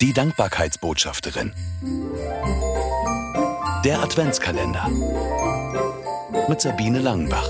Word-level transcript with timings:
Die 0.00 0.14
Dankbarkeitsbotschafterin. 0.14 1.52
Der 3.84 4.02
Adventskalender. 4.02 4.88
Mit 6.48 6.62
Sabine 6.62 7.00
Langenbach. 7.00 7.46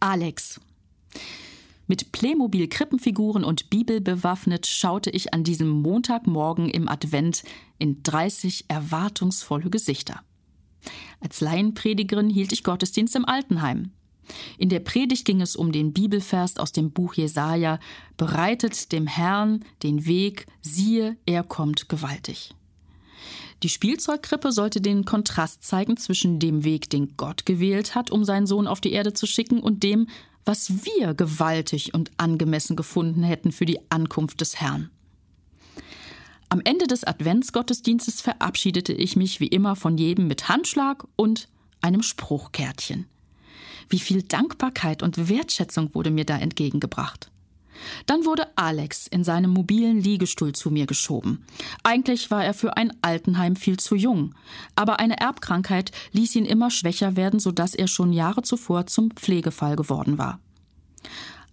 Alex. 0.00 0.60
Mit 1.86 2.10
Playmobil-Krippenfiguren 2.10 3.44
und 3.44 3.70
Bibel 3.70 4.00
bewaffnet 4.00 4.66
schaute 4.66 5.10
ich 5.10 5.32
an 5.32 5.44
diesem 5.44 5.68
Montagmorgen 5.68 6.68
im 6.68 6.88
Advent 6.88 7.44
in 7.78 8.02
30 8.02 8.64
erwartungsvolle 8.66 9.70
Gesichter. 9.70 10.22
Als 11.20 11.40
Laienpredigerin 11.40 12.28
hielt 12.28 12.52
ich 12.52 12.64
Gottesdienst 12.64 13.14
im 13.14 13.24
Altenheim. 13.24 13.92
In 14.58 14.68
der 14.68 14.80
Predigt 14.80 15.24
ging 15.24 15.40
es 15.40 15.56
um 15.56 15.72
den 15.72 15.92
Bibelvers 15.92 16.56
aus 16.56 16.72
dem 16.72 16.90
Buch 16.90 17.14
Jesaja: 17.14 17.78
Bereitet 18.16 18.92
dem 18.92 19.06
Herrn 19.06 19.64
den 19.82 20.06
Weg, 20.06 20.46
siehe, 20.60 21.16
er 21.26 21.42
kommt 21.42 21.88
gewaltig. 21.88 22.54
Die 23.62 23.68
Spielzeugkrippe 23.68 24.50
sollte 24.50 24.80
den 24.80 25.04
Kontrast 25.04 25.62
zeigen 25.62 25.96
zwischen 25.96 26.40
dem 26.40 26.64
Weg, 26.64 26.90
den 26.90 27.16
Gott 27.16 27.46
gewählt 27.46 27.94
hat, 27.94 28.10
um 28.10 28.24
seinen 28.24 28.46
Sohn 28.46 28.66
auf 28.66 28.80
die 28.80 28.92
Erde 28.92 29.12
zu 29.12 29.26
schicken, 29.26 29.60
und 29.60 29.82
dem, 29.84 30.08
was 30.44 30.84
wir 30.84 31.14
gewaltig 31.14 31.94
und 31.94 32.10
angemessen 32.16 32.74
gefunden 32.74 33.22
hätten 33.22 33.52
für 33.52 33.64
die 33.64 33.78
Ankunft 33.90 34.40
des 34.40 34.60
Herrn. 34.60 34.90
Am 36.48 36.60
Ende 36.64 36.86
des 36.86 37.04
Adventsgottesdienstes 37.04 38.20
verabschiedete 38.20 38.92
ich 38.92 39.16
mich 39.16 39.40
wie 39.40 39.46
immer 39.46 39.76
von 39.76 39.96
jedem 39.96 40.26
mit 40.26 40.48
Handschlag 40.48 41.06
und 41.16 41.48
einem 41.80 42.02
Spruchkärtchen. 42.02 43.06
Wie 43.92 43.98
viel 43.98 44.22
Dankbarkeit 44.22 45.02
und 45.02 45.28
Wertschätzung 45.28 45.94
wurde 45.94 46.10
mir 46.10 46.24
da 46.24 46.38
entgegengebracht. 46.38 47.30
Dann 48.06 48.24
wurde 48.24 48.46
Alex 48.56 49.06
in 49.06 49.22
seinem 49.22 49.50
mobilen 49.50 50.00
Liegestuhl 50.00 50.54
zu 50.54 50.70
mir 50.70 50.86
geschoben. 50.86 51.44
Eigentlich 51.82 52.30
war 52.30 52.42
er 52.42 52.54
für 52.54 52.78
ein 52.78 52.94
Altenheim 53.02 53.54
viel 53.54 53.78
zu 53.78 53.94
jung, 53.94 54.34
aber 54.76 54.98
eine 54.98 55.20
Erbkrankheit 55.20 55.92
ließ 56.12 56.36
ihn 56.36 56.46
immer 56.46 56.70
schwächer 56.70 57.16
werden, 57.16 57.38
sodass 57.38 57.74
er 57.74 57.86
schon 57.86 58.14
Jahre 58.14 58.40
zuvor 58.40 58.86
zum 58.86 59.10
Pflegefall 59.10 59.76
geworden 59.76 60.16
war. 60.16 60.40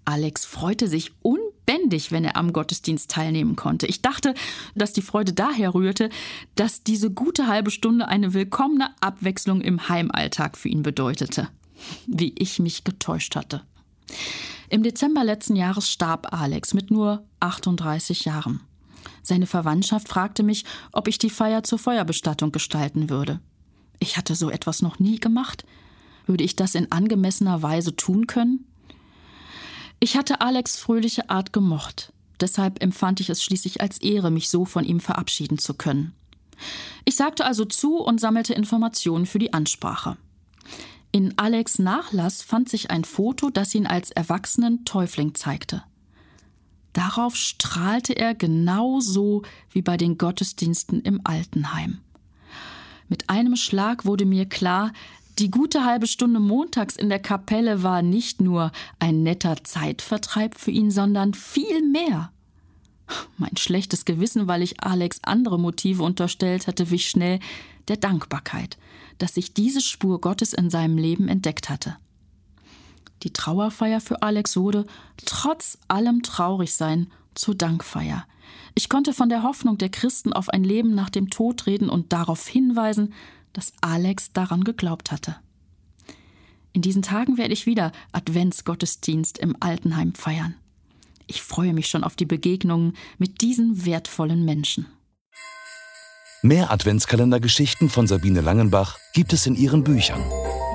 Alex 0.05 0.45
freute 0.45 0.87
sich 0.87 1.11
unbändig, 1.21 2.13
wenn 2.13 2.23
er 2.23 2.37
am 2.37 2.53
Gottesdienst 2.53 3.11
teilnehmen 3.11 3.57
konnte. 3.57 3.85
Ich 3.85 4.01
dachte, 4.01 4.33
dass 4.75 4.93
die 4.93 5.01
Freude 5.01 5.33
daher 5.33 5.73
rührte, 5.73 6.09
dass 6.55 6.83
diese 6.83 7.11
gute 7.11 7.47
halbe 7.47 7.69
Stunde 7.69 8.07
eine 8.07 8.33
willkommene 8.33 8.91
Abwechslung 9.01 9.59
im 9.59 9.89
Heimalltag 9.89 10.57
für 10.57 10.69
ihn 10.69 10.83
bedeutete 10.83 11.49
wie 12.07 12.33
ich 12.37 12.59
mich 12.59 12.83
getäuscht 12.83 13.35
hatte. 13.35 13.63
Im 14.69 14.83
Dezember 14.83 15.23
letzten 15.23 15.55
Jahres 15.55 15.89
starb 15.89 16.33
Alex 16.33 16.73
mit 16.73 16.91
nur 16.91 17.23
38 17.39 18.25
Jahren. 18.25 18.61
Seine 19.23 19.47
Verwandtschaft 19.47 20.07
fragte 20.07 20.43
mich, 20.43 20.65
ob 20.91 21.07
ich 21.07 21.17
die 21.17 21.29
Feier 21.29 21.63
zur 21.63 21.79
Feuerbestattung 21.79 22.51
gestalten 22.51 23.09
würde. 23.09 23.39
Ich 23.99 24.17
hatte 24.17 24.35
so 24.35 24.49
etwas 24.49 24.81
noch 24.81 24.99
nie 24.99 25.19
gemacht. 25.19 25.65
Würde 26.25 26.43
ich 26.43 26.55
das 26.55 26.75
in 26.75 26.91
angemessener 26.91 27.61
Weise 27.61 27.95
tun 27.95 28.27
können? 28.27 28.65
Ich 29.99 30.15
hatte 30.15 30.41
Alex 30.41 30.77
fröhliche 30.77 31.29
Art 31.29 31.51
gemocht. 31.51 32.13
Deshalb 32.39 32.81
empfand 32.81 33.19
ich 33.19 33.29
es 33.29 33.43
schließlich 33.43 33.81
als 33.81 33.97
Ehre, 33.99 34.31
mich 34.31 34.49
so 34.49 34.63
von 34.63 34.85
ihm 34.85 34.99
verabschieden 34.99 35.57
zu 35.57 35.73
können. 35.73 36.13
Ich 37.03 37.15
sagte 37.15 37.45
also 37.45 37.65
zu 37.65 37.97
und 37.97 38.21
sammelte 38.21 38.53
Informationen 38.53 39.25
für 39.25 39.39
die 39.39 39.53
Ansprache. 39.53 40.17
In 41.11 41.37
Alex 41.37 41.79
Nachlass 41.79 42.41
fand 42.43 42.69
sich 42.69 42.91
ein 42.91 43.03
Foto, 43.03 43.49
das 43.49 43.73
ihn 43.73 43.87
als 43.87 44.11
erwachsenen 44.11 44.85
Täufling 44.85 45.33
zeigte. 45.33 45.83
Darauf 46.93 47.35
strahlte 47.35 48.13
er 48.13 48.35
genauso 48.35 49.43
wie 49.71 49.81
bei 49.81 49.97
den 49.97 50.17
Gottesdiensten 50.17 51.01
im 51.01 51.21
Altenheim. 51.23 51.99
Mit 53.07 53.29
einem 53.29 53.55
Schlag 53.55 54.05
wurde 54.05 54.25
mir 54.25 54.45
klar, 54.45 54.91
die 55.39 55.49
gute 55.49 55.85
halbe 55.85 56.05
Stunde 56.05 56.39
montags 56.39 56.95
in 56.95 57.09
der 57.09 57.19
Kapelle 57.19 57.81
war 57.81 58.01
nicht 58.01 58.41
nur 58.41 58.71
ein 58.99 59.23
netter 59.23 59.63
Zeitvertreib 59.63 60.55
für 60.55 60.71
ihn, 60.71 60.91
sondern 60.91 61.33
viel 61.33 61.81
mehr. 61.81 62.31
Mein 63.37 63.57
schlechtes 63.57 64.05
Gewissen, 64.05 64.47
weil 64.47 64.61
ich 64.61 64.83
Alex 64.83 65.19
andere 65.23 65.57
Motive 65.57 66.03
unterstellt 66.03 66.67
hatte, 66.67 66.91
wich 66.91 67.09
schnell 67.09 67.39
der 67.89 67.97
Dankbarkeit, 67.97 68.77
dass 69.17 69.33
sich 69.33 69.53
diese 69.53 69.81
Spur 69.81 70.21
Gottes 70.21 70.53
in 70.53 70.69
seinem 70.69 70.97
Leben 70.97 71.27
entdeckt 71.27 71.69
hatte. 71.69 71.97
Die 73.23 73.33
Trauerfeier 73.33 73.99
für 73.99 74.21
Alex 74.21 74.55
wurde, 74.55 74.85
trotz 75.25 75.77
allem 75.87 76.23
Traurigsein, 76.23 77.11
zur 77.35 77.55
Dankfeier. 77.55 78.25
Ich 78.75 78.89
konnte 78.89 79.13
von 79.13 79.29
der 79.29 79.43
Hoffnung 79.43 79.77
der 79.77 79.89
Christen 79.89 80.33
auf 80.33 80.49
ein 80.49 80.63
Leben 80.63 80.95
nach 80.95 81.09
dem 81.09 81.29
Tod 81.29 81.65
reden 81.67 81.89
und 81.89 82.11
darauf 82.11 82.47
hinweisen, 82.47 83.13
dass 83.53 83.73
Alex 83.81 84.31
daran 84.33 84.63
geglaubt 84.63 85.11
hatte. 85.11 85.35
In 86.73 86.81
diesen 86.81 87.01
Tagen 87.01 87.37
werde 87.37 87.53
ich 87.53 87.65
wieder 87.65 87.91
Adventsgottesdienst 88.11 89.37
im 89.37 89.55
Altenheim 89.59 90.13
feiern. 90.13 90.55
Ich 91.27 91.41
freue 91.41 91.73
mich 91.73 91.87
schon 91.87 92.03
auf 92.03 92.15
die 92.15 92.25
Begegnungen 92.25 92.93
mit 93.17 93.41
diesen 93.41 93.85
wertvollen 93.85 94.45
Menschen. 94.45 94.87
Mehr 96.41 96.71
Adventskalendergeschichten 96.71 97.89
von 97.89 98.07
Sabine 98.07 98.39
Langenbach 98.39 98.97
gibt 99.11 99.33
es 99.33 99.45
in 99.45 99.55
ihren 99.55 99.83
Büchern. 99.83 100.23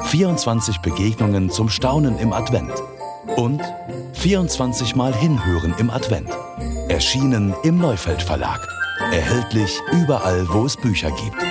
24 0.09 0.81
Begegnungen 0.81 1.49
zum 1.49 1.71
Staunen 1.71 2.19
im 2.19 2.35
Advent 2.35 2.71
und 3.37 3.63
24 4.13 4.95
Mal 4.95 5.15
Hinhören 5.15 5.75
im 5.79 5.89
Advent. 5.89 6.29
Erschienen 6.89 7.55
im 7.63 7.79
Neufeld 7.79 8.21
Verlag. 8.21 8.69
Erhältlich 9.11 9.81
überall, 9.91 10.47
wo 10.51 10.67
es 10.67 10.77
Bücher 10.77 11.11
gibt. 11.11 11.43